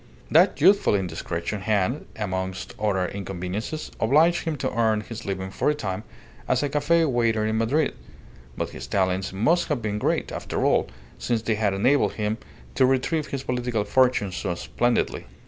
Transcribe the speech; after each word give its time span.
That 0.31 0.59
youthful 0.59 0.95
indiscretion 0.95 1.61
had, 1.61 2.05
amongst 2.15 2.73
other 2.79 3.05
inconveniences, 3.07 3.91
obliged 3.99 4.45
him 4.45 4.55
to 4.57 4.73
earn 4.75 5.01
his 5.01 5.25
living 5.27 5.51
for 5.51 5.69
a 5.69 5.75
time 5.75 6.03
as 6.47 6.63
a 6.63 6.69
cafe 6.69 7.05
waiter 7.05 7.45
in 7.45 7.59
Madrid; 7.59 7.93
but 8.57 8.71
his 8.71 8.87
talents 8.87 9.31
must 9.31 9.67
have 9.67 9.79
been 9.83 9.99
great, 9.99 10.31
after 10.31 10.65
all, 10.65 10.87
since 11.19 11.43
they 11.43 11.53
had 11.53 11.75
enabled 11.75 12.13
him 12.13 12.39
to 12.73 12.87
retrieve 12.87 13.27
his 13.27 13.43
political 13.43 13.83
fortunes 13.83 14.35
so 14.35 14.55
splendidly. 14.55 15.27